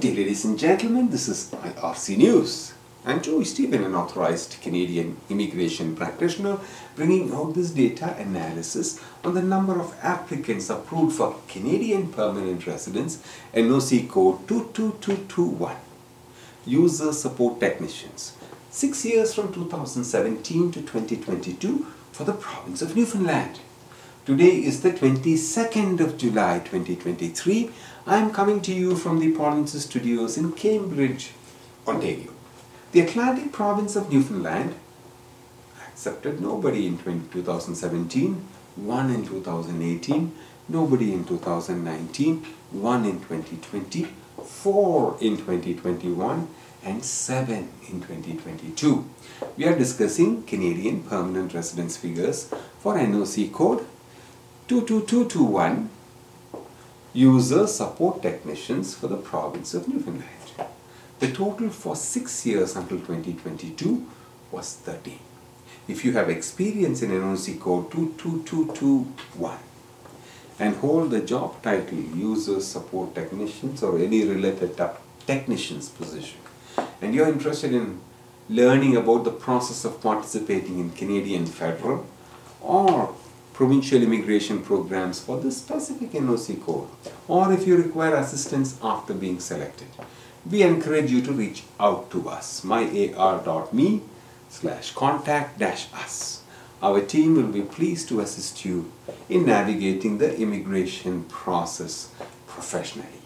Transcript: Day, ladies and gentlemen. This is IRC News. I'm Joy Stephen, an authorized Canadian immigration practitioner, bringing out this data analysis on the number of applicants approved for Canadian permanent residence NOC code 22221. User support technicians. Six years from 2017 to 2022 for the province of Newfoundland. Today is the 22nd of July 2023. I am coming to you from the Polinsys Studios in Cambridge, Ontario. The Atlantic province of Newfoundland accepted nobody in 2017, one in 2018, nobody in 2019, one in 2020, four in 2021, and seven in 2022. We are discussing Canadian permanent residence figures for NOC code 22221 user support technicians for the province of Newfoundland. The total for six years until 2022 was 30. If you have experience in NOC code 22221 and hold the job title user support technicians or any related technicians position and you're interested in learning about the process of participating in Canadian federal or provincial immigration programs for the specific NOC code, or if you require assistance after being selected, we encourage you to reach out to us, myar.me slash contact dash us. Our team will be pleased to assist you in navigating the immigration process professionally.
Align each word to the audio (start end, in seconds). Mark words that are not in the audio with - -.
Day, 0.00 0.14
ladies 0.14 0.44
and 0.44 0.56
gentlemen. 0.56 1.10
This 1.10 1.26
is 1.28 1.50
IRC 1.50 2.18
News. 2.18 2.72
I'm 3.04 3.20
Joy 3.20 3.42
Stephen, 3.42 3.82
an 3.82 3.96
authorized 3.96 4.58
Canadian 4.60 5.16
immigration 5.28 5.96
practitioner, 5.96 6.58
bringing 6.94 7.32
out 7.34 7.54
this 7.54 7.70
data 7.70 8.14
analysis 8.16 9.00
on 9.24 9.34
the 9.34 9.42
number 9.42 9.80
of 9.80 9.96
applicants 10.00 10.70
approved 10.70 11.16
for 11.16 11.34
Canadian 11.48 12.12
permanent 12.12 12.64
residence 12.64 13.20
NOC 13.52 14.08
code 14.08 14.46
22221. 14.46 15.74
User 16.64 17.12
support 17.12 17.58
technicians. 17.58 18.36
Six 18.70 19.04
years 19.04 19.34
from 19.34 19.52
2017 19.52 20.70
to 20.70 20.80
2022 20.80 21.86
for 22.12 22.22
the 22.22 22.34
province 22.34 22.82
of 22.82 22.94
Newfoundland. 22.94 23.58
Today 24.28 24.62
is 24.62 24.82
the 24.82 24.90
22nd 24.90 26.00
of 26.00 26.18
July 26.18 26.58
2023. 26.58 27.70
I 28.06 28.18
am 28.18 28.30
coming 28.30 28.60
to 28.60 28.74
you 28.74 28.94
from 28.94 29.20
the 29.20 29.32
Polinsys 29.32 29.86
Studios 29.88 30.36
in 30.36 30.52
Cambridge, 30.52 31.30
Ontario. 31.86 32.34
The 32.92 33.00
Atlantic 33.00 33.52
province 33.52 33.96
of 33.96 34.12
Newfoundland 34.12 34.74
accepted 35.86 36.42
nobody 36.42 36.86
in 36.86 36.98
2017, 36.98 38.46
one 38.76 39.08
in 39.08 39.24
2018, 39.26 40.34
nobody 40.68 41.14
in 41.14 41.24
2019, 41.24 42.44
one 42.72 43.06
in 43.06 43.20
2020, 43.20 44.08
four 44.44 45.16
in 45.22 45.38
2021, 45.38 46.48
and 46.84 47.02
seven 47.02 47.70
in 47.88 48.02
2022. 48.02 49.08
We 49.56 49.64
are 49.64 49.78
discussing 49.78 50.42
Canadian 50.42 51.04
permanent 51.04 51.54
residence 51.54 51.96
figures 51.96 52.52
for 52.78 52.92
NOC 52.96 53.50
code 53.54 53.86
22221 54.68 55.88
user 57.14 57.66
support 57.66 58.20
technicians 58.20 58.94
for 58.94 59.06
the 59.06 59.16
province 59.16 59.72
of 59.72 59.88
Newfoundland. 59.88 60.28
The 61.20 61.32
total 61.32 61.70
for 61.70 61.96
six 61.96 62.44
years 62.44 62.76
until 62.76 62.98
2022 62.98 64.06
was 64.52 64.74
30. 64.74 65.20
If 65.88 66.04
you 66.04 66.12
have 66.12 66.28
experience 66.28 67.00
in 67.00 67.12
NOC 67.12 67.58
code 67.58 67.90
22221 67.90 69.56
and 70.58 70.76
hold 70.76 71.12
the 71.12 71.20
job 71.20 71.62
title 71.62 71.98
user 71.98 72.60
support 72.60 73.14
technicians 73.14 73.82
or 73.82 73.98
any 73.98 74.22
related 74.26 74.78
technicians 75.26 75.88
position 75.88 76.40
and 77.00 77.14
you're 77.14 77.28
interested 77.28 77.72
in 77.72 77.98
learning 78.50 78.98
about 78.98 79.24
the 79.24 79.30
process 79.30 79.86
of 79.86 80.02
participating 80.02 80.78
in 80.78 80.90
Canadian 80.90 81.46
federal 81.46 82.04
or 82.60 83.14
provincial 83.58 84.00
immigration 84.00 84.60
programs 84.62 85.18
for 85.18 85.40
the 85.40 85.50
specific 85.50 86.12
NOC 86.12 86.64
code, 86.64 86.88
or 87.26 87.52
if 87.52 87.66
you 87.66 87.76
require 87.76 88.14
assistance 88.14 88.78
after 88.80 89.12
being 89.12 89.40
selected, 89.40 89.88
we 90.48 90.62
encourage 90.62 91.10
you 91.10 91.20
to 91.20 91.32
reach 91.32 91.64
out 91.80 92.08
to 92.08 92.28
us, 92.28 92.60
myar.me 92.60 94.00
slash 94.48 94.94
contact 94.94 95.58
dash 95.58 95.88
us. 95.92 96.44
Our 96.80 97.00
team 97.00 97.34
will 97.34 97.52
be 97.52 97.62
pleased 97.62 98.08
to 98.10 98.20
assist 98.20 98.64
you 98.64 98.92
in 99.28 99.46
navigating 99.46 100.18
the 100.18 100.38
immigration 100.38 101.24
process 101.24 102.12
professionally. 102.46 103.22